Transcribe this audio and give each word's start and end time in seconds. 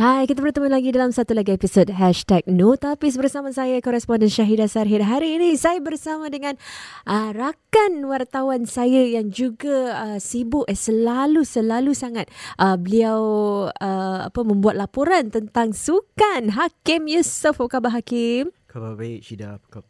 Hai, 0.00 0.24
kita 0.24 0.40
bertemu 0.40 0.72
lagi 0.72 0.96
dalam 0.96 1.12
satu 1.12 1.36
lagi 1.36 1.52
episod 1.52 1.84
Hashtag 1.92 2.48
Notapis 2.48 3.20
bersama 3.20 3.52
saya, 3.52 3.84
koresponden 3.84 4.32
Syahidah 4.32 4.64
Sarhid. 4.64 5.04
Hari 5.04 5.36
ini 5.36 5.52
saya 5.60 5.76
bersama 5.76 6.32
dengan 6.32 6.56
uh, 7.04 7.28
rakan 7.36 8.08
wartawan 8.08 8.64
saya 8.64 9.04
yang 9.04 9.28
juga 9.28 9.92
uh, 9.92 10.16
sibuk, 10.16 10.64
eh, 10.72 10.78
selalu-selalu 10.80 11.92
sangat. 11.92 12.32
Uh, 12.56 12.80
beliau 12.80 13.20
uh, 13.76 14.32
apa 14.32 14.40
membuat 14.40 14.80
laporan 14.80 15.28
tentang 15.28 15.76
sukan. 15.76 16.48
Hakim 16.48 17.04
Yusof, 17.04 17.60
apa 17.60 17.68
khabar 17.68 17.92
Hakim? 17.92 18.48
Khabar 18.72 18.96
baik, 18.96 19.20
Syidah. 19.20 19.60
Apa 19.60 19.68
khabar? 19.68 19.89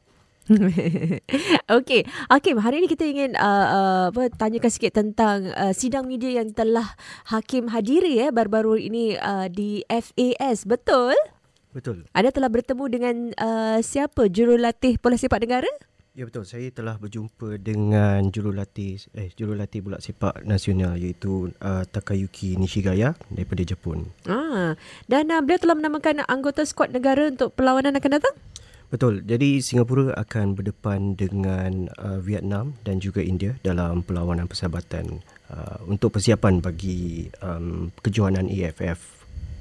Okey, 1.78 2.02
Hakim, 2.26 2.58
hari 2.58 2.82
ini 2.82 2.88
kita 2.90 3.06
ingin 3.06 3.38
uh, 3.38 3.66
uh, 3.70 4.04
apa 4.10 4.34
tanyakan 4.34 4.70
sikit 4.72 4.98
tentang 4.98 5.46
uh, 5.54 5.70
sidang 5.70 6.10
media 6.10 6.42
yang 6.42 6.50
telah 6.50 6.98
Hakim 7.30 7.70
hadiri 7.70 8.18
ya 8.18 8.34
baru-baru 8.34 8.82
ini 8.82 9.14
uh, 9.14 9.46
di 9.46 9.86
FAS, 9.86 10.66
betul? 10.66 11.14
Betul. 11.70 12.02
Anda 12.10 12.34
telah 12.34 12.50
bertemu 12.50 12.84
dengan 12.90 13.14
uh, 13.38 13.78
siapa 13.78 14.26
jurulatih 14.26 14.98
bola 14.98 15.14
sepak 15.14 15.38
negara? 15.46 15.70
Ya 16.18 16.26
betul. 16.26 16.42
Saya 16.42 16.66
telah 16.74 16.98
berjumpa 16.98 17.54
dengan 17.62 18.26
jurulatih 18.34 18.98
eh 19.14 19.30
jurulatih 19.30 19.78
bola 19.86 20.02
sepak 20.02 20.42
nasional 20.42 20.98
iaitu 20.98 21.54
uh, 21.62 21.86
Takayuki 21.86 22.58
Nishigaya 22.58 23.14
daripada 23.30 23.62
Jepun. 23.62 24.10
Ah, 24.26 24.74
dan 25.06 25.30
uh, 25.30 25.38
beliau 25.38 25.62
telah 25.62 25.78
menamakan 25.78 26.26
anggota 26.26 26.66
skuad 26.66 26.90
negara 26.90 27.30
untuk 27.30 27.54
perlawanan 27.54 27.94
akan 27.94 28.18
datang? 28.18 28.34
Betul. 28.90 29.22
Jadi 29.22 29.62
Singapura 29.62 30.10
akan 30.18 30.58
berdepan 30.58 31.14
dengan 31.14 31.86
uh, 31.94 32.18
Vietnam 32.18 32.74
dan 32.82 32.98
juga 32.98 33.22
India 33.22 33.54
dalam 33.62 34.02
perlawanan 34.02 34.50
persahabatan 34.50 35.22
uh, 35.46 35.78
untuk 35.86 36.18
persiapan 36.18 36.58
bagi 36.58 37.30
um, 37.38 37.94
kejohanan 38.02 38.50
AFF 38.50 38.98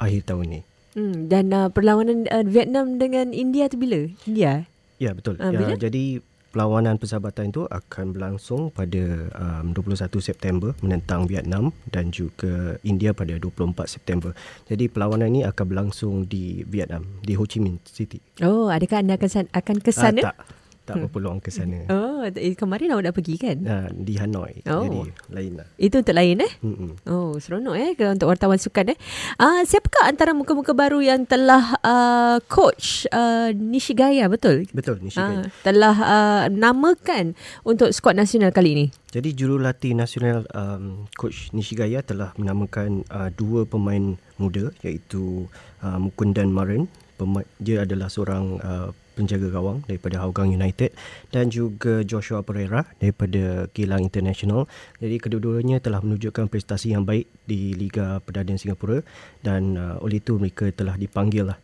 akhir 0.01 0.25
tahun 0.25 0.45
ini. 0.49 0.61
Hmm, 0.97 1.29
dan 1.29 1.53
uh, 1.53 1.69
perlawanan 1.69 2.25
uh, 2.33 2.41
Vietnam 2.41 2.97
dengan 2.97 3.29
India 3.29 3.69
tu 3.69 3.77
bila? 3.77 4.09
India? 4.25 4.65
Ya, 4.97 5.13
betul. 5.13 5.37
Uh, 5.37 5.53
bila? 5.53 5.77
Uh, 5.77 5.79
jadi 5.79 6.25
perlawanan 6.49 6.97
persahabatan 6.97 7.53
itu 7.53 7.65
akan 7.69 8.05
berlangsung 8.13 8.73
pada 8.73 9.29
um, 9.37 9.71
21 9.73 10.09
September 10.19 10.73
menentang 10.81 11.29
Vietnam 11.29 11.71
dan 11.93 12.09
juga 12.09 12.77
India 12.81 13.13
pada 13.13 13.37
24 13.37 13.73
September. 13.85 14.33
Jadi 14.65 14.89
perlawanan 14.89 15.29
ini 15.29 15.41
akan 15.45 15.65
berlangsung 15.65 16.25
di 16.25 16.65
Vietnam, 16.65 17.05
di 17.21 17.37
Ho 17.37 17.45
Chi 17.45 17.61
Minh 17.61 17.77
City. 17.85 18.19
Oh, 18.41 18.67
adakah 18.67 19.05
anda 19.05 19.15
akan 19.15 19.47
akan 19.53 19.77
ke 19.79 19.91
sana? 19.93 20.21
Uh, 20.21 20.27
tak 20.33 20.58
tak 20.89 20.97
hmm. 20.97 21.05
berpeluang 21.05 21.39
ke 21.39 21.53
sana. 21.53 21.85
Oh, 21.99 22.25
eh, 22.27 22.57
kemarin 22.57 22.91
awak 22.91 23.03
dah 23.07 23.13
pergi 23.15 23.35
kan? 23.39 23.57
Uh, 23.63 23.87
di 23.95 24.19
Hanoi. 24.19 24.65
Oh. 24.67 24.83
Jadi 24.83 24.99
lain 25.31 25.51
lah. 25.61 25.67
Itu 25.79 26.01
untuk 26.01 26.15
lain 26.17 26.43
eh? 26.43 26.51
Mm-mm. 26.59 26.91
Oh, 27.07 27.37
seronok 27.39 27.75
eh 27.79 27.95
untuk 28.11 28.27
wartawan 28.27 28.59
sukan 28.59 28.91
eh. 28.91 28.97
Uh, 29.39 29.63
siapakah 29.63 30.09
antara 30.09 30.35
muka-muka 30.35 30.75
baru 30.75 30.99
yang 30.99 31.23
telah 31.23 31.79
uh, 31.79 32.43
coach 32.51 33.07
uh, 33.13 33.55
Nishigaya, 33.55 34.27
betul? 34.27 34.67
Betul, 34.75 34.99
Nishigaya. 34.99 35.47
Uh, 35.47 35.51
telah 35.63 35.95
uh, 35.95 36.43
namakan 36.51 37.39
untuk 37.63 37.93
skuad 37.95 38.19
nasional 38.19 38.51
kali 38.51 38.75
ini. 38.75 38.85
Jadi 39.09 39.33
jurulatih 39.33 39.95
nasional 39.95 40.43
um, 40.53 41.07
coach 41.15 41.49
Nishigaya 41.55 42.03
telah 42.03 42.35
menamakan 42.35 43.07
uh, 43.09 43.31
dua 43.31 43.63
pemain 43.63 44.19
muda 44.35 44.75
iaitu 44.83 45.47
uh, 45.81 45.97
Mukundan 45.97 46.51
Marin. 46.51 46.85
Dia 47.59 47.83
adalah 47.83 48.07
seorang 48.07 48.45
uh, 48.63 48.89
penjaga 49.19 49.51
gawang 49.51 49.83
daripada 49.83 50.23
Hougang 50.23 50.55
United 50.55 50.95
dan 51.35 51.51
juga 51.51 52.07
Joshua 52.07 52.39
Pereira 52.39 52.87
daripada 53.03 53.67
Kilang 53.75 54.07
International. 54.07 54.71
Jadi 55.03 55.19
kedua-duanya 55.19 55.83
telah 55.83 55.99
menunjukkan 55.99 56.47
prestasi 56.47 56.95
yang 56.95 57.03
baik 57.03 57.27
di 57.43 57.75
Liga 57.75 58.23
Perdana 58.23 58.55
Singapura 58.55 59.03
dan 59.43 59.75
uh, 59.75 59.99
oleh 59.99 60.23
itu 60.23 60.39
mereka 60.39 60.71
telah 60.71 60.95
dipanggil 60.95 61.51
lah 61.51 61.59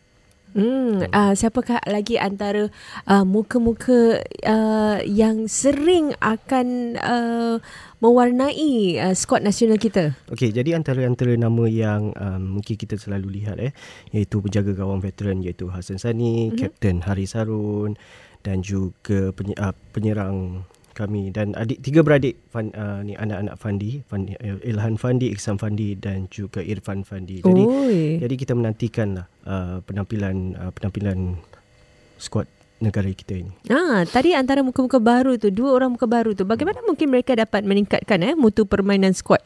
Hmm, 0.56 1.04
uh, 1.12 1.36
siapakah 1.36 1.84
lagi 1.84 2.16
antara 2.16 2.72
uh, 3.04 3.24
muka-muka 3.28 4.24
uh, 4.48 5.04
yang 5.04 5.52
sering 5.52 6.16
akan 6.16 6.96
uh, 6.96 7.60
mewarnai 8.00 8.96
uh, 8.96 9.12
skuad 9.12 9.44
nasional 9.44 9.76
kita? 9.76 10.16
Okey, 10.32 10.56
jadi 10.56 10.72
antara-antara 10.72 11.36
nama 11.36 11.68
yang 11.68 12.16
um, 12.16 12.56
mungkin 12.56 12.72
kita 12.80 12.96
selalu 12.96 13.36
lihat 13.36 13.60
eh 13.60 13.76
iaitu 14.16 14.40
penjaga 14.40 14.72
gawang 14.72 15.04
veteran 15.04 15.44
iaitu 15.44 15.68
Hasan 15.68 16.00
Sani, 16.00 16.48
mm-hmm. 16.48 16.56
Kapten 16.56 17.04
Haris 17.04 17.36
Harun 17.36 18.00
dan 18.40 18.64
juga 18.64 19.36
penyerang 19.92 20.64
kami 20.96 21.28
dan 21.28 21.52
adik 21.52 21.84
tiga 21.84 22.00
beradik 22.00 22.40
Fan, 22.48 22.72
uh, 22.72 23.04
ni 23.04 23.12
anak-anak 23.12 23.60
Fandi, 23.60 24.00
Fandi 24.08 24.32
uh, 24.40 24.56
Ilhan 24.64 24.96
Fandi, 24.96 25.28
Iksan 25.28 25.60
Fandi 25.60 25.92
dan 26.00 26.24
juga 26.32 26.64
Irfan 26.64 27.04
Fandi. 27.04 27.44
Jadi 27.44 27.62
Oi. 27.68 28.16
jadi 28.24 28.34
kita 28.40 28.56
menantikanlah 28.56 29.28
uh, 29.44 29.84
penampilan 29.84 30.56
uh, 30.56 30.72
penampilan 30.72 31.36
skuad 32.16 32.48
negara 32.76 33.08
kita 33.08 33.40
ini. 33.40 33.52
Ah, 33.72 34.04
tadi 34.04 34.36
antara 34.36 34.60
muka-muka 34.60 35.00
baru 35.00 35.40
tu, 35.40 35.48
dua 35.48 35.72
orang 35.72 35.96
muka 35.96 36.04
baru 36.04 36.36
tu, 36.36 36.44
bagaimana 36.44 36.84
mungkin 36.84 37.08
mereka 37.08 37.32
dapat 37.32 37.64
meningkatkan 37.64 38.20
eh 38.20 38.36
mutu 38.36 38.68
permainan 38.68 39.16
skuad 39.16 39.40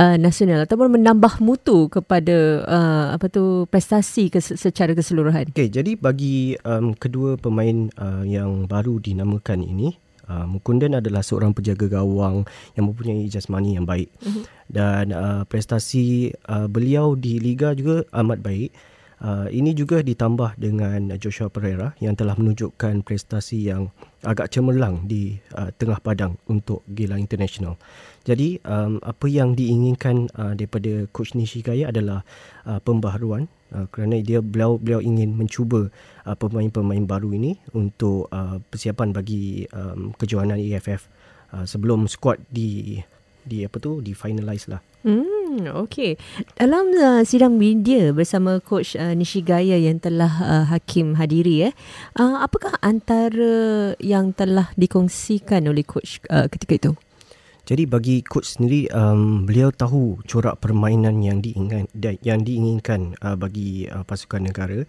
uh, 0.00 0.16
nasional 0.16 0.64
ataupun 0.64 0.96
menambah 0.96 1.44
mutu 1.44 1.92
kepada 1.92 2.64
uh, 2.64 3.06
apa 3.12 3.28
tu 3.28 3.68
prestasi 3.68 4.32
kes- 4.32 4.56
secara 4.56 4.96
keseluruhan? 4.96 5.52
Okey, 5.52 5.68
jadi 5.68 5.92
bagi 5.92 6.56
um, 6.64 6.96
kedua 6.96 7.36
pemain 7.36 7.92
uh, 8.00 8.24
yang 8.24 8.64
baru 8.64 8.96
dinamakan 8.96 9.60
ini, 9.60 10.00
Uh, 10.30 10.46
Mukundan 10.46 10.94
adalah 10.94 11.26
seorang 11.26 11.50
penjaga 11.50 11.90
gawang 11.90 12.46
yang 12.78 12.86
mempunyai 12.86 13.26
jasmani 13.26 13.74
yang 13.74 13.82
baik 13.82 14.14
uh-huh. 14.22 14.46
dan 14.70 15.10
uh, 15.10 15.42
prestasi 15.42 16.30
uh, 16.46 16.70
beliau 16.70 17.18
di 17.18 17.42
liga 17.42 17.74
juga 17.74 18.06
amat 18.14 18.38
baik. 18.38 18.70
Uh, 19.20 19.50
ini 19.52 19.76
juga 19.76 20.00
ditambah 20.00 20.56
dengan 20.56 21.12
Joshua 21.20 21.52
Pereira 21.52 21.92
yang 22.00 22.16
telah 22.16 22.38
menunjukkan 22.40 23.04
prestasi 23.04 23.68
yang 23.68 23.92
agak 24.24 24.48
cemerlang 24.48 25.04
di 25.04 25.36
uh, 25.58 25.68
tengah 25.76 26.00
padang 26.00 26.40
untuk 26.48 26.86
Geylang 26.88 27.20
International. 27.20 27.76
Jadi 28.30 28.62
um, 28.62 29.02
apa 29.02 29.26
yang 29.26 29.58
diinginkan 29.58 30.30
uh, 30.38 30.54
daripada 30.54 31.10
coach 31.10 31.34
Nishigaya 31.34 31.90
adalah 31.90 32.22
uh, 32.62 32.78
pembaharuan 32.78 33.50
uh, 33.74 33.90
kerana 33.90 34.22
dia 34.22 34.38
beliau 34.38 34.78
beliau 34.78 35.02
ingin 35.02 35.34
mencuba 35.34 35.90
uh, 36.22 36.36
pemain-pemain 36.38 37.02
baru 37.10 37.34
ini 37.34 37.58
untuk 37.74 38.30
uh, 38.30 38.62
persiapan 38.70 39.10
bagi 39.10 39.66
um, 39.74 40.14
kejohanan 40.14 40.62
AFF 40.62 41.10
uh, 41.58 41.66
sebelum 41.66 42.06
squad 42.06 42.38
di 42.46 43.02
di 43.42 43.66
apa 43.66 43.82
tu 43.82 43.98
di 43.98 44.14
finalize 44.14 44.70
lah. 44.70 44.78
Hmm, 45.02 45.66
okay. 45.80 46.20
Dalam 46.54 46.92
uh, 46.94 47.22
sidang 47.26 47.58
media 47.58 48.14
bersama 48.14 48.62
coach 48.62 48.94
uh, 48.94 49.16
Nishigaya 49.16 49.74
yang 49.74 49.98
telah 49.98 50.30
uh, 50.38 50.64
Hakim 50.70 51.18
hadiri 51.18 51.72
eh, 51.72 51.74
uh, 52.20 52.46
apakah 52.46 52.78
antara 52.78 53.96
yang 53.98 54.30
telah 54.36 54.70
dikongsikan 54.78 55.66
oleh 55.66 55.82
coach 55.82 56.22
uh, 56.30 56.46
ketika 56.46 56.78
itu? 56.78 56.92
Jadi 57.70 57.86
bagi 57.86 58.18
coach 58.26 58.58
sendiri 58.58 58.90
um, 58.90 59.46
beliau 59.46 59.70
tahu 59.70 60.18
corak 60.26 60.58
permainan 60.58 61.22
yang 61.22 61.38
diinginkan 61.38 61.86
yang 62.18 62.42
diinginkan 62.42 63.14
uh, 63.22 63.38
bagi 63.38 63.86
uh, 63.86 64.02
pasukan 64.02 64.42
negara 64.42 64.82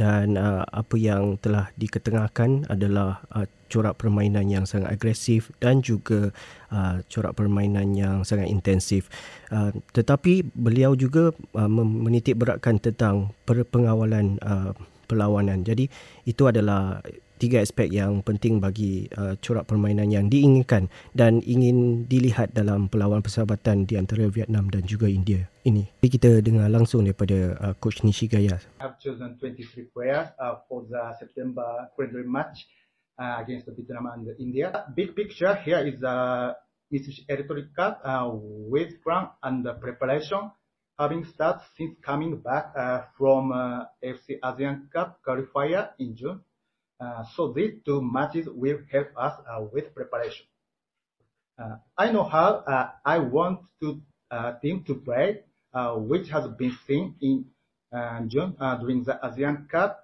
dan 0.00 0.40
uh, 0.40 0.64
apa 0.64 0.96
yang 0.96 1.36
telah 1.44 1.68
diketengahkan 1.76 2.72
adalah 2.72 3.20
uh, 3.36 3.44
corak 3.68 4.00
permainan 4.00 4.48
yang 4.48 4.64
sangat 4.64 4.96
agresif 4.96 5.52
dan 5.60 5.84
juga 5.84 6.32
uh, 6.72 7.04
corak 7.04 7.36
permainan 7.36 7.92
yang 7.92 8.24
sangat 8.24 8.48
intensif. 8.48 9.12
Uh, 9.52 9.68
tetapi 9.92 10.48
beliau 10.56 10.96
juga 10.96 11.36
uh, 11.36 11.68
menitik 11.84 12.40
beratkan 12.40 12.80
tentang 12.80 13.36
pengawalan 13.44 14.40
uh, 14.40 14.72
perlawanan. 15.04 15.68
Jadi 15.68 15.92
itu 16.24 16.48
adalah 16.48 17.04
tiga 17.42 17.58
aspek 17.58 17.90
yang 17.90 18.22
penting 18.22 18.62
bagi 18.62 19.10
uh, 19.18 19.34
corak 19.42 19.66
permainan 19.66 20.14
yang 20.14 20.30
diinginkan 20.30 20.86
dan 21.10 21.42
ingin 21.42 22.06
dilihat 22.06 22.54
dalam 22.54 22.86
perlawanan 22.86 23.26
persahabatan 23.26 23.82
di 23.82 23.98
antara 23.98 24.30
Vietnam 24.30 24.70
dan 24.70 24.86
juga 24.86 25.10
India 25.10 25.50
ini. 25.66 25.90
Jadi 25.98 26.08
kita 26.14 26.30
dengar 26.38 26.70
langsung 26.70 27.02
daripada 27.02 27.58
uh, 27.58 27.74
coach 27.82 28.06
Nishigaya. 28.06 28.62
I 28.78 28.86
have 28.86 29.02
chosen 29.02 29.34
23 29.42 29.90
players 29.90 30.30
uh, 30.38 30.62
for 30.70 30.86
the 30.86 31.02
September 31.18 31.90
friendly 31.98 32.22
match 32.22 32.70
uh, 33.18 33.42
against 33.42 33.66
Vietnam 33.74 34.06
and 34.14 34.30
India. 34.38 34.86
Big 34.94 35.18
picture 35.18 35.58
here 35.66 35.82
is 35.82 35.98
uh, 36.06 36.54
Mitsubishi 36.94 37.26
Electric 37.26 37.74
uh, 37.74 38.30
with 38.70 39.02
plan 39.02 39.34
and 39.42 39.66
preparation 39.82 40.54
having 40.98 41.24
started 41.24 41.66
since 41.74 41.98
coming 42.04 42.38
back 42.38 42.70
uh, 42.78 43.02
from 43.18 43.50
uh, 43.50 43.90
FC 44.04 44.38
ASEAN 44.38 44.86
Cup 44.92 45.18
qualifier 45.26 45.90
in 45.98 46.14
June. 46.14 46.38
Uh, 47.02 47.26
so 47.34 47.50
these 47.50 47.74
two 47.82 47.98
matches 47.98 48.46
will 48.46 48.78
help 48.86 49.10
us 49.18 49.34
uh, 49.50 49.58
with 49.74 49.90
preparation. 49.90 50.46
Uh, 51.58 51.82
I 51.98 52.14
know 52.14 52.22
how 52.22 52.62
I 53.04 53.18
want 53.18 53.66
team 54.62 54.86
to 54.86 54.94
play, 54.94 55.42
which 56.06 56.30
has 56.30 56.46
been 56.54 56.78
seen 56.86 57.18
in 57.18 57.50
June 58.30 58.54
during 58.78 59.02
the 59.02 59.18
ASEAN 59.18 59.68
Cup. 59.68 59.98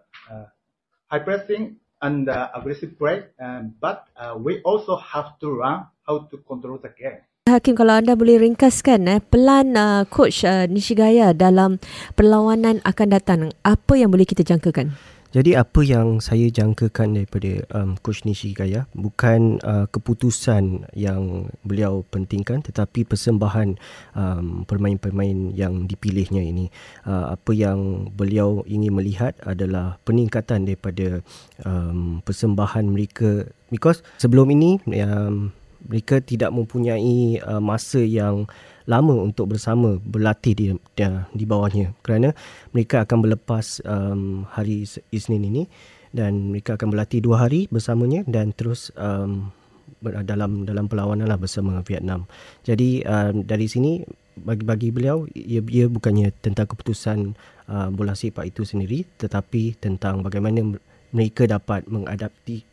high 1.09 1.25
pressing 1.25 1.81
and 2.03 2.29
aggressive 2.53 2.99
play, 2.99 3.25
um, 3.41 3.73
but 3.81 4.11
we 4.43 4.61
also 4.61 4.99
have 4.99 5.39
to 5.41 5.49
learn 5.49 5.87
how 6.05 6.29
to 6.29 6.37
control 6.45 6.77
the 6.83 6.93
game. 6.99 7.23
Hakim 7.49 7.73
kalau 7.81 7.97
anda 7.97 8.13
boleh 8.13 8.45
ringkaskan 8.45 9.09
eh 9.09 9.25
pelan 9.25 9.73
uh, 9.73 10.05
coach 10.05 10.45
uh, 10.45 10.69
Nishigaya 10.69 11.33
dalam 11.33 11.81
perlawanan 12.13 12.85
akan 12.85 13.09
datang 13.09 13.41
apa 13.65 13.97
yang 13.97 14.13
boleh 14.13 14.29
kita 14.29 14.45
jangkakan? 14.45 14.93
Jadi 15.29 15.53
apa 15.53 15.85
yang 15.85 16.25
saya 16.25 16.49
jangkakan 16.49 17.21
daripada 17.21 17.61
um, 17.77 18.01
coach 18.01 18.25
Nishigaya 18.25 18.89
bukan 18.97 19.61
uh, 19.61 19.85
keputusan 19.93 20.89
yang 20.97 21.53
beliau 21.69 22.01
pentingkan 22.09 22.65
tetapi 22.65 23.05
persembahan 23.05 23.77
um, 24.17 24.65
pemain-pemain 24.65 25.53
yang 25.53 25.85
dipilihnya 25.85 26.41
ini. 26.41 26.73
Uh, 27.05 27.37
apa 27.37 27.53
yang 27.53 28.09
beliau 28.17 28.65
ingin 28.65 28.97
melihat 28.97 29.37
adalah 29.45 30.01
peningkatan 30.09 30.65
daripada 30.65 31.21
um, 31.61 32.25
persembahan 32.25 32.89
mereka 32.89 33.45
because 33.69 34.01
sebelum 34.17 34.49
ini 34.49 34.81
um, 35.05 35.53
mereka 35.85 36.25
tidak 36.25 36.57
mempunyai 36.57 37.37
uh, 37.45 37.61
masa 37.61 38.01
yang 38.01 38.49
lama 38.89 39.21
untuk 39.21 39.53
bersama 39.53 40.01
berlatih 40.01 40.55
di 40.57 40.67
di, 40.97 41.05
di 41.37 41.45
bawahnya 41.45 41.93
kerana 42.01 42.33
mereka 42.73 43.05
akan 43.05 43.19
berlepas 43.21 43.85
um, 43.85 44.49
hari 44.49 44.89
Isnin 45.13 45.45
ini 45.45 45.69
dan 46.11 46.57
mereka 46.57 46.81
akan 46.81 46.97
berlatih 46.97 47.21
dua 47.21 47.45
hari 47.45 47.69
bersamanya 47.69 48.25
dan 48.25 48.57
terus 48.57 48.89
um, 48.97 49.53
dalam 50.01 50.65
dalam 50.65 50.89
perlawanan 50.89 51.29
lah 51.29 51.37
bersama 51.37 51.85
Vietnam. 51.85 52.25
Jadi 52.65 53.05
um, 53.05 53.45
dari 53.45 53.69
sini 53.69 54.01
bagi 54.39 54.65
bagi 54.65 54.89
beliau 54.89 55.29
ia, 55.37 55.61
ia 55.61 55.87
bukannya 55.91 56.33
tentang 56.41 56.71
keputusan 56.71 57.37
uh, 57.69 57.89
bola 57.93 58.17
sepak 58.17 58.49
itu 58.49 58.65
sendiri 58.65 59.05
tetapi 59.19 59.77
tentang 59.77 60.25
bagaimana 60.25 60.65
mereka 61.13 61.45
dapat 61.45 61.85
mengadapti 61.91 62.65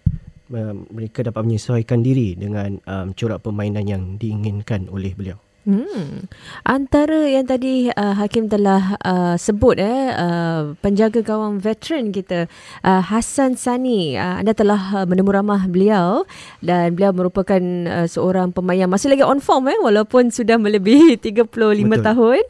mereka 0.93 1.25
dapat 1.25 1.41
menyesuaikan 1.41 2.05
diri 2.05 2.37
dengan 2.37 2.77
um, 2.85 3.17
corak 3.17 3.41
permainan 3.41 3.85
yang 3.89 4.03
diinginkan 4.21 4.85
oleh 4.93 5.17
beliau. 5.17 5.41
Hmm. 5.65 6.29
Antara 6.61 7.25
yang 7.25 7.49
tadi 7.49 7.89
uh, 7.89 8.13
Hakim 8.13 8.45
telah 8.45 9.01
uh, 9.01 9.33
sebut 9.33 9.81
eh 9.81 10.13
uh, 10.13 10.77
penjaga 10.77 11.25
gawang 11.25 11.57
veteran 11.57 12.13
kita 12.13 12.45
uh, 12.85 13.01
Hassan 13.01 13.57
Sani 13.57 14.13
uh, 14.13 14.45
anda 14.45 14.53
telah 14.53 15.01
uh, 15.01 15.05
menemu 15.09 15.25
ramah 15.33 15.65
beliau 15.65 16.21
dan 16.61 16.93
beliau 16.93 17.17
merupakan 17.17 17.57
uh, 17.89 18.05
seorang 18.05 18.53
pemain 18.53 18.85
yang 18.85 18.93
masih 18.93 19.09
lagi 19.09 19.25
on 19.25 19.41
form 19.41 19.65
eh 19.65 19.79
walaupun 19.81 20.29
sudah 20.29 20.61
melebihi 20.61 21.17
35 21.33 21.49
Betul. 21.49 22.05
tahun. 22.13 22.43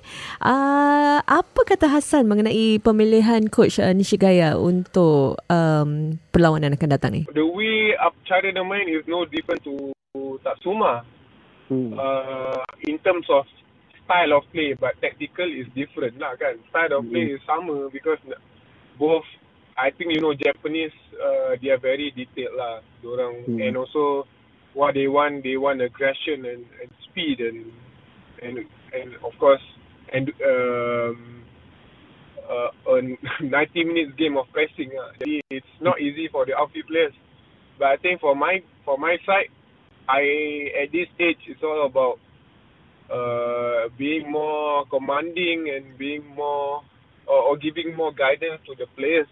Uh, 0.44 1.24
apa 1.24 1.62
kata 1.64 1.88
Hassan 1.88 2.28
mengenai 2.28 2.84
pemilihan 2.84 3.48
coach 3.48 3.80
uh, 3.80 3.96
Nishigaya 3.96 4.60
untuk 4.60 5.40
um, 5.48 6.20
perlawanan 6.36 6.76
akan 6.76 6.90
datang 6.92 7.16
ni? 7.16 7.24
The 7.32 7.48
way 7.48 7.96
up 7.96 8.12
cara 8.28 8.52
dia 8.52 8.60
main 8.60 8.92
is 8.92 9.08
no 9.08 9.24
different 9.24 9.64
to 9.64 9.96
Tatsuma 10.44 11.08
hmm. 11.70 11.94
uh, 11.98 12.64
in 12.88 12.98
terms 13.00 13.26
of 13.30 13.46
style 14.04 14.38
of 14.38 14.44
play 14.52 14.74
but 14.80 14.94
tactical 15.02 15.46
is 15.46 15.66
different 15.74 16.18
lah 16.22 16.38
kan 16.38 16.58
style 16.70 17.02
of 17.02 17.04
play 17.10 17.26
hmm. 17.30 17.36
is 17.36 17.42
sama 17.46 17.90
because 17.90 18.20
both 19.00 19.26
I 19.78 19.92
think 19.92 20.16
you 20.16 20.22
know 20.22 20.34
Japanese 20.34 20.96
uh, 21.18 21.58
they 21.60 21.70
are 21.70 21.82
very 21.82 22.12
detailed 22.16 22.56
lah 22.56 22.80
orang 23.04 23.44
hmm. 23.44 23.60
and 23.60 23.74
also 23.76 24.30
what 24.76 24.94
they 24.94 25.08
want 25.08 25.44
they 25.44 25.58
want 25.58 25.82
aggression 25.82 26.46
and, 26.46 26.64
and 26.80 26.90
speed 27.10 27.40
and 27.42 27.72
and 28.44 28.56
and 28.94 29.10
of 29.24 29.34
course 29.40 29.64
and 30.14 30.30
um, 30.44 31.44
uh, 32.46 32.70
a 32.94 33.02
90 33.44 33.84
minutes 33.84 34.12
game 34.20 34.38
of 34.38 34.46
pressing 34.54 34.94
lah. 34.94 35.12
Jadi 35.18 35.42
it's 35.50 35.76
not 35.82 35.98
easy 35.98 36.30
for 36.30 36.46
the 36.46 36.54
outfield 36.54 36.88
players 36.88 37.16
but 37.80 37.88
I 37.92 37.98
think 37.98 38.22
for 38.22 38.36
my 38.36 38.64
for 38.84 38.98
my 39.00 39.18
side 39.26 39.52
I 40.07 40.84
at 40.84 40.92
this 40.92 41.07
stage 41.16 41.38
it's 41.48 41.63
all 41.63 41.86
about 41.86 42.19
uh, 43.12 43.90
being 43.98 44.31
more 44.31 44.86
commanding 44.88 45.72
and 45.75 45.98
being 45.98 46.25
more 46.36 46.84
or, 47.28 47.40
or 47.50 47.57
giving 47.57 47.96
more 47.96 48.12
guidance 48.12 48.62
to 48.68 48.75
the 48.78 48.88
players. 48.96 49.28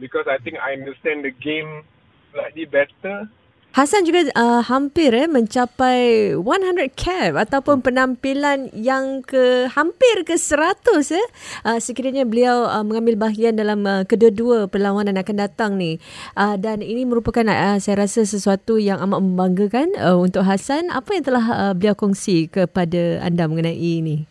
Because 0.00 0.26
I 0.28 0.42
think 0.42 0.56
I 0.58 0.72
understand 0.72 1.24
the 1.24 1.30
game 1.30 1.84
slightly 2.32 2.64
better 2.64 3.28
Hasan 3.72 4.04
juga 4.04 4.28
uh, 4.36 4.60
hampir 4.60 5.16
eh 5.16 5.24
mencapai 5.24 6.36
100 6.36 6.92
cap 6.92 7.40
ataupun 7.40 7.80
penampilan 7.80 8.68
yang 8.76 9.24
ke 9.24 9.64
hampir 9.72 10.28
ke 10.28 10.36
100 10.36 10.92
eh. 11.16 11.26
Uh, 11.64 11.80
sekiranya 11.80 12.28
beliau 12.28 12.68
uh, 12.68 12.84
mengambil 12.84 13.16
bahagian 13.16 13.56
dalam 13.56 13.80
uh, 13.88 14.04
kedua-dua 14.04 14.68
perlawanan 14.68 15.16
akan 15.16 15.36
datang 15.40 15.80
ni. 15.80 15.96
Uh, 16.36 16.60
dan 16.60 16.84
ini 16.84 17.08
merupakan 17.08 17.48
uh, 17.48 17.80
saya 17.80 18.04
rasa 18.04 18.28
sesuatu 18.28 18.76
yang 18.76 19.00
amat 19.08 19.24
membanggakan 19.24 19.96
uh, 19.96 20.20
untuk 20.20 20.44
Hasan 20.44 20.92
apa 20.92 21.16
yang 21.16 21.24
telah 21.24 21.44
uh, 21.48 21.72
beliau 21.72 21.96
kongsi 21.96 22.52
kepada 22.52 23.24
anda 23.24 23.48
mengenai 23.48 23.72
ini? 23.72 24.28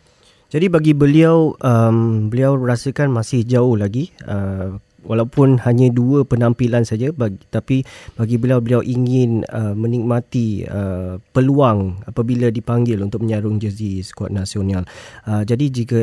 Jadi 0.54 0.70
bagi 0.70 0.94
beliau 0.94 1.58
um, 1.58 2.30
beliau 2.30 2.54
rasakan 2.54 3.10
masih 3.10 3.42
jauh 3.42 3.74
lagi 3.74 4.14
uh, 4.22 4.78
walaupun 5.06 5.62
hanya 5.62 5.90
dua 5.90 6.22
penampilan 6.26 6.86
saja 6.86 7.10
bagi, 7.10 7.42
tapi 7.50 7.76
bagi 8.14 8.36
beliau 8.38 8.62
beliau 8.62 8.82
ingin 8.82 9.46
uh, 9.50 9.74
menikmati 9.74 10.66
uh, 10.66 11.18
peluang 11.34 12.02
apabila 12.06 12.48
dipanggil 12.48 13.02
untuk 13.02 13.22
menyarung 13.22 13.58
jersey 13.58 14.02
skuad 14.02 14.34
nasional. 14.34 14.86
Uh, 15.26 15.42
jadi 15.42 15.68
jika 15.70 16.02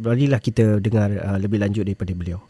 marilah 0.00 0.40
kita 0.40 0.80
dengar 0.80 1.12
uh, 1.20 1.38
lebih 1.38 1.60
lanjut 1.60 1.84
daripada 1.84 2.14
beliau. 2.16 2.40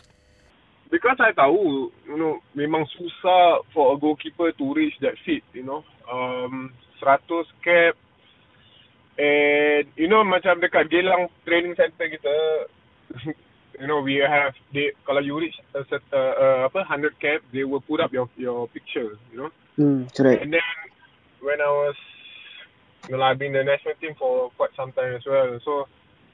Because 0.92 1.18
I 1.18 1.34
tahu, 1.34 1.90
you 2.06 2.14
know, 2.14 2.38
memang 2.54 2.86
susah 2.94 3.66
for 3.74 3.92
a 3.92 3.96
goalkeeper 3.98 4.54
to 4.54 4.64
reach 4.78 4.94
that 5.02 5.18
fit, 5.26 5.42
you 5.50 5.66
know. 5.66 5.82
Um, 6.06 6.70
100 7.04 7.44
cap 7.60 7.94
and 9.14 9.86
you 9.94 10.10
know 10.10 10.26
macam 10.26 10.58
dekat 10.58 10.90
Gelang 10.90 11.30
training 11.46 11.76
center 11.78 12.08
kita 12.10 12.34
you 13.80 13.86
know 13.86 14.00
we 14.00 14.22
have 14.22 14.54
they 14.72 14.92
kalau 15.06 15.24
you 15.24 15.38
reach 15.38 15.54
a 15.74 15.82
set 15.90 16.02
uh, 16.12 16.34
uh, 16.38 16.58
apa 16.70 16.86
100 16.86 17.18
cap 17.18 17.42
they 17.50 17.64
will 17.64 17.82
put 17.82 18.00
up 18.00 18.12
your 18.12 18.30
your 18.38 18.68
picture 18.70 19.18
you 19.32 19.38
know? 19.38 19.50
Mm, 19.78 20.06
correct. 20.14 20.42
And 20.42 20.54
then 20.54 20.74
when 21.42 21.58
i 21.60 21.70
was 21.70 21.98
you 23.10 23.16
know 23.16 23.22
i've 23.22 23.38
been 23.38 23.52
the 23.52 23.64
national 23.64 23.98
team 23.98 24.14
for 24.18 24.50
quite 24.54 24.74
some 24.76 24.92
time 24.92 25.18
as 25.18 25.24
well. 25.26 25.58
So 25.64 25.90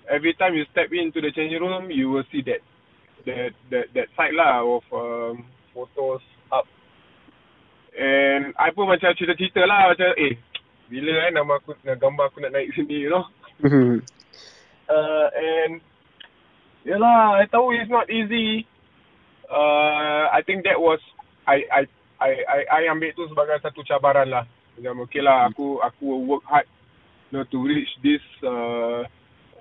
every 0.08 0.34
time 0.34 0.54
you 0.54 0.64
step 0.72 0.92
into 0.92 1.20
the 1.20 1.32
changing 1.32 1.60
room 1.60 1.90
you 1.90 2.10
will 2.10 2.26
see 2.28 2.44
that 2.44 2.60
that 3.24 3.52
that 3.72 3.86
that 3.96 4.08
side 4.16 4.36
lah 4.36 4.64
of 4.64 4.84
um, 4.92 5.48
photos 5.72 6.24
up. 6.52 6.68
And 7.90 8.54
I 8.54 8.70
pun 8.70 8.86
macam 8.86 9.12
cerita-cerita 9.18 9.66
lah 9.66 9.92
macam 9.92 10.14
eh 10.14 10.38
bila 10.90 11.26
eh 11.26 11.30
nama 11.30 11.62
aku 11.62 11.78
gambar 11.84 12.30
aku 12.30 12.42
nak 12.42 12.54
naik 12.54 12.74
sini 12.74 13.06
you 13.06 13.10
know? 13.10 13.26
Mm-hmm. 13.60 14.00
uh, 14.88 15.28
and 15.36 15.84
Yalah, 16.88 17.40
I 17.40 17.44
tahu 17.46 17.76
it's 17.76 17.92
not 17.92 18.08
easy. 18.08 18.64
Uh, 19.50 20.30
I 20.32 20.40
think 20.46 20.64
that 20.64 20.80
was 20.80 21.00
I 21.44 21.66
I 21.68 21.82
I 22.20 22.30
I, 22.48 22.58
I 22.68 22.80
ambil 22.88 23.12
tu 23.12 23.28
sebagai 23.28 23.60
satu 23.60 23.84
cabaran 23.84 24.32
lah. 24.32 24.44
Macam 24.78 25.04
okay 25.04 25.20
lah, 25.20 25.50
aku 25.52 25.82
aku 25.84 26.24
work 26.24 26.44
hard 26.48 26.64
you 27.28 27.38
know, 27.38 27.44
to 27.44 27.58
reach 27.60 27.90
this 28.00 28.24
uh, 28.46 29.04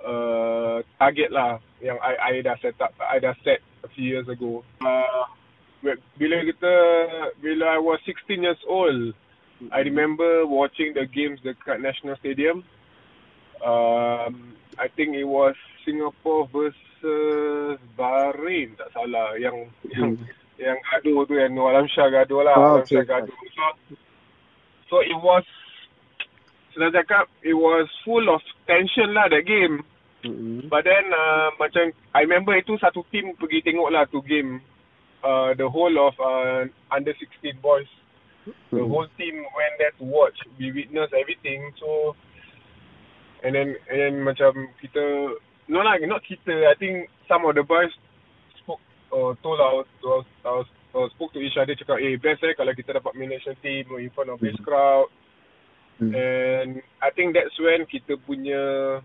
uh, 0.05 0.77
target 0.95 1.33
lah 1.33 1.59
yang 1.83 1.99
I 1.99 2.39
I 2.39 2.45
dah 2.45 2.55
set 2.63 2.79
up, 2.79 2.95
I 3.01 3.19
dah 3.19 3.35
set 3.43 3.59
a 3.83 3.89
few 3.91 4.05
years 4.05 4.27
ago. 4.31 4.63
Uh, 4.79 5.27
bila 6.15 6.43
kita 6.43 6.73
bila 7.39 7.75
I 7.75 7.79
was 7.79 7.99
16 8.07 8.43
years 8.43 8.61
old, 8.67 9.15
I 9.71 9.83
remember 9.83 10.47
watching 10.47 10.95
the 10.95 11.07
games 11.07 11.39
dekat 11.43 11.83
National 11.83 12.15
Stadium. 12.19 12.63
Um, 13.59 14.58
I 14.79 14.87
think 14.87 15.15
it 15.15 15.27
was 15.27 15.55
Singapore 15.83 16.47
versus 16.47 17.77
Bahrain 17.99 18.79
tak 18.79 18.89
salah 18.95 19.35
yang 19.35 19.67
hmm. 19.83 19.91
yang 19.91 20.11
yang 20.59 20.77
gaduh 20.87 21.27
tu 21.27 21.35
yang 21.35 21.51
Nur 21.55 21.71
Alam 21.71 21.87
Shah 21.91 22.07
gaduh 22.07 22.43
lah. 22.43 22.55
Oh, 22.55 22.79
Alam 22.79 22.87
okay. 22.87 23.03
Gaduh. 23.03 23.31
So, 23.31 23.65
so 24.87 24.95
it 25.03 25.15
was 25.19 25.43
senang 26.75 26.95
cakap 26.95 27.27
it 27.43 27.55
was 27.55 27.91
full 28.07 28.27
of 28.31 28.39
tension 28.67 29.11
lah 29.11 29.27
that 29.27 29.43
game. 29.43 29.83
Mm-hmm. 30.23 30.67
But 30.67 30.83
then 30.83 31.11
uh, 31.15 31.55
macam 31.55 31.95
I 32.15 32.27
remember 32.27 32.55
itu 32.55 32.75
satu 32.79 33.07
team 33.11 33.35
pergi 33.39 33.63
tengok 33.63 33.91
lah 33.91 34.07
tu 34.07 34.23
game. 34.23 34.63
Uh, 35.19 35.51
the 35.59 35.67
whole 35.67 35.91
of 35.99 36.15
uh, 36.15 36.63
under 36.95 37.11
16 37.11 37.59
boys. 37.59 37.87
Mm-hmm. 38.47 38.79
The 38.79 38.85
whole 38.87 39.07
team 39.19 39.43
went 39.51 39.75
there 39.75 39.91
to 39.99 40.05
watch. 40.07 40.39
We 40.55 40.71
witness 40.71 41.11
everything. 41.11 41.75
So 41.75 42.15
and 43.43 43.55
then 43.55 43.75
and 43.87 43.97
then 43.99 44.13
macam 44.23 44.71
kita 44.83 45.35
no 45.69 45.79
lah, 45.85 45.95
not 46.03 46.25
kita. 46.25 46.67
I 46.67 46.75
think 46.75 47.07
some 47.29 47.45
of 47.45 47.55
the 47.55 47.63
boys 47.63 47.93
spoke 48.59 48.81
or 49.13 49.31
uh, 49.31 49.35
told 49.41 49.61
our, 49.61 49.85
our, 50.05 50.21
our, 50.45 50.63
our 50.97 51.07
spoke 51.13 51.31
to 51.33 51.39
each 51.39 51.55
other 51.55 51.77
cakap, 51.77 52.01
eh 52.01 52.17
best 52.17 52.43
eh 52.43 52.57
kalau 52.57 52.73
kita 52.73 52.97
dapat 52.97 53.13
national 53.15 53.55
team 53.61 53.85
in 54.01 54.09
front 54.11 54.33
of 54.33 54.41
this 54.41 54.57
mm. 54.57 54.65
crowd. 54.65 55.07
Mm. 56.01 56.11
And 56.15 56.69
I 57.03 57.09
think 57.13 57.37
that's 57.37 57.53
when 57.61 57.85
kita 57.85 58.17
punya 58.23 58.97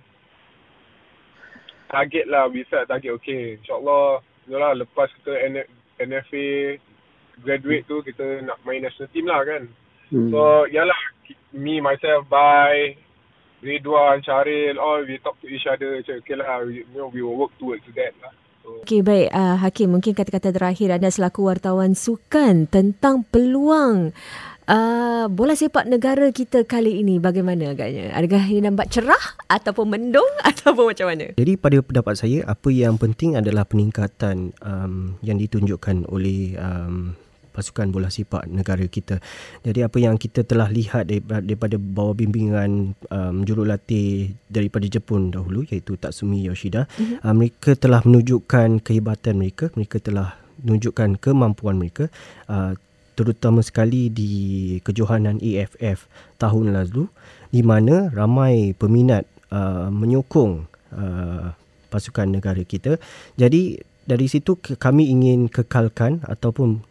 target 1.93 2.27
lah, 2.27 2.49
we 2.49 2.65
set 2.71 2.89
target, 2.89 3.13
okay, 3.19 3.59
insyaAllah, 3.61 4.23
lah, 4.51 4.73
lepas 4.79 5.11
kita 5.21 5.35
NFA 6.01 6.79
graduate 7.43 7.85
tu, 7.91 7.99
kita 8.07 8.47
nak 8.47 8.63
main 8.63 8.83
national 8.83 9.11
team 9.11 9.27
lah 9.27 9.43
kan. 9.43 9.69
Mm. 10.15 10.31
So, 10.31 10.71
yalah, 10.71 11.01
me, 11.51 11.83
myself, 11.83 12.31
buy 12.31 12.95
Ridwan, 13.65 14.21
Syaril, 14.21 14.77
all 14.77 15.09
we 15.09 15.17
talk 15.25 15.41
to 15.41 15.49
each 15.49 15.65
other. 15.65 15.97
Macam, 15.97 16.21
okay 16.21 16.37
lah, 16.37 16.61
we, 16.69 16.85
you 16.85 16.99
know, 17.01 17.09
we 17.09 17.25
will 17.25 17.41
work 17.41 17.57
towards 17.57 17.85
that 17.97 18.13
lah. 18.21 18.33
Okey, 18.85 19.01
baik. 19.05 19.29
Uh, 19.33 19.57
Hakim, 19.61 19.93
mungkin 19.93 20.13
kata-kata 20.17 20.53
terakhir 20.53 20.93
anda 20.93 21.13
selaku 21.13 21.49
wartawan 21.49 21.93
sukan 21.93 22.69
tentang 22.69 23.25
peluang 23.29 24.17
uh, 24.69 25.25
bola 25.29 25.53
sepak 25.53 25.85
negara 25.85 26.33
kita 26.33 26.65
kali 26.65 27.01
ini 27.05 27.21
bagaimana 27.21 27.77
agaknya? 27.77 28.13
Adakah 28.17 28.45
ini 28.49 28.65
nampak 28.65 28.89
cerah 28.93 29.37
ataupun 29.49 29.87
mendung 29.89 30.29
ataupun 30.51 30.93
macam 30.93 31.07
mana? 31.13 31.37
Jadi 31.37 31.53
pada 31.61 31.79
pendapat 31.85 32.15
saya 32.17 32.45
apa 32.49 32.69
yang 32.73 32.97
penting 32.97 33.37
adalah 33.37 33.69
peningkatan 33.69 34.57
um, 34.65 35.21
yang 35.21 35.37
ditunjukkan 35.37 36.09
oleh 36.09 36.57
um, 36.57 37.17
pasukan 37.55 37.95
bola 37.95 38.11
sepak 38.11 38.51
negara 38.51 38.83
kita. 38.91 39.23
Jadi 39.63 39.87
apa 39.87 40.03
yang 40.03 40.19
kita 40.19 40.43
telah 40.43 40.67
lihat 40.67 41.07
daripada, 41.07 41.39
daripada 41.39 41.77
bawah 41.79 42.19
bimbingan 42.19 42.99
um, 43.15 43.37
jurulatih 43.47 44.35
daripada 44.51 44.91
Jepun 44.91 45.31
dahulu 45.31 45.63
iaitu 45.71 45.95
Tatsumi 45.95 46.43
Yoshida, 46.43 46.91
mm-hmm. 46.91 47.23
uh, 47.23 47.35
mereka 47.35 47.71
telah 47.79 48.03
menunjukkan 48.03 48.83
kehebatan 48.83 49.39
mereka, 49.39 49.71
mereka 49.79 50.03
telah 50.03 50.35
menunjukkan 50.67 51.23
kemampuan 51.23 51.79
mereka 51.79 52.11
uh, 52.51 52.75
terutama 53.15 53.63
sekali 53.63 54.11
di 54.11 54.33
kejohanan 54.83 55.39
AFF 55.39 56.11
tahun 56.43 56.75
lalu 56.75 57.07
di 57.55 57.63
mana 57.63 58.11
ramai 58.11 58.75
peminat 58.75 59.23
uh, 59.55 59.87
menyokong 59.87 60.67
uh, 60.91 61.55
pasukan 61.95 62.27
negara 62.27 62.59
kita. 62.67 62.99
Jadi 63.39 63.79
dari 64.05 64.27
situ 64.27 64.59
kami 64.59 65.15
ingin 65.15 65.47
kekalkan 65.47 66.27
ataupun 66.27 66.83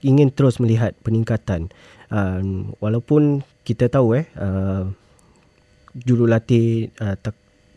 ingin 0.00 0.32
terus 0.32 0.58
melihat 0.60 0.96
peningkatan. 1.04 1.72
Uh, 2.10 2.66
walaupun 2.82 3.46
kita 3.62 3.86
tahu 3.86 4.18
eh 4.18 4.26
uh, 4.34 4.90
jurulatih 5.94 6.90
uh, 6.98 7.14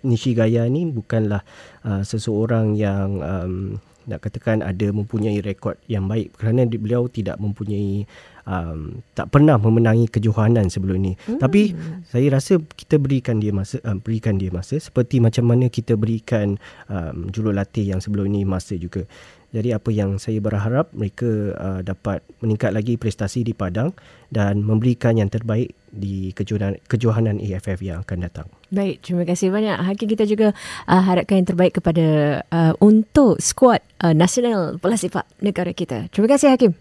Nishigaya 0.03 0.67
ni 0.67 0.83
bukanlah 0.83 1.47
uh, 1.87 2.03
seseorang 2.03 2.75
yang 2.75 3.23
um, 3.23 3.79
nak 4.03 4.19
katakan 4.19 4.59
ada 4.59 4.91
mempunyai 4.91 5.39
rekod 5.39 5.79
yang 5.87 6.11
baik 6.11 6.35
kerana 6.35 6.67
beliau 6.67 7.07
tidak 7.07 7.39
mempunyai 7.39 8.03
um, 8.43 8.99
tak 9.15 9.31
pernah 9.31 9.55
memenangi 9.55 10.11
kejohanan 10.11 10.67
sebelum 10.67 10.99
ini. 10.99 11.13
Hmm. 11.23 11.39
Tapi 11.39 11.71
saya 12.11 12.27
rasa 12.35 12.59
kita 12.59 12.99
berikan 12.99 13.39
dia 13.39 13.55
masa 13.55 13.79
um, 13.87 14.03
berikan 14.03 14.35
dia 14.35 14.51
masa 14.51 14.75
seperti 14.75 15.23
macam 15.23 15.47
mana 15.47 15.71
kita 15.71 15.95
berikan 15.95 16.59
um, 16.91 17.31
jurulatih 17.31 17.95
yang 17.95 18.03
sebelum 18.03 18.27
ini 18.27 18.43
masa 18.43 18.75
juga. 18.75 19.07
Jadi 19.53 19.69
apa 19.69 19.93
yang 19.93 20.17
saya 20.17 20.41
berharap 20.41 20.89
mereka 20.97 21.53
uh, 21.53 21.81
dapat 21.85 22.25
meningkat 22.41 22.73
lagi 22.73 22.97
prestasi 22.97 23.45
di 23.45 23.53
padang 23.53 23.93
dan 24.33 24.65
memberikan 24.65 25.13
yang 25.13 25.29
terbaik 25.29 25.77
di 25.93 26.33
kejohanan, 26.33 26.81
kejohanan 26.89 27.37
AFF 27.37 27.77
yang 27.85 28.01
akan 28.01 28.25
datang. 28.25 28.49
Baik, 28.73 29.05
terima 29.05 29.29
kasih 29.29 29.53
banyak. 29.53 29.77
Hakim 29.77 30.09
kita 30.09 30.25
juga 30.25 30.57
uh, 30.89 31.03
harapkan 31.05 31.45
yang 31.45 31.49
terbaik 31.53 31.77
kepada 31.77 32.41
uh, 32.49 32.73
untuk 32.81 33.37
skuad 33.37 33.85
uh, 34.01 34.17
nasional 34.17 34.81
bola 34.81 34.97
sepak 34.97 35.29
negara 35.37 35.69
kita. 35.69 36.09
Terima 36.09 36.25
kasih 36.33 36.49
Hakim. 36.49 36.73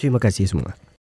Terima 0.00 0.16
kasih 0.16 0.48
semua. 0.48 0.84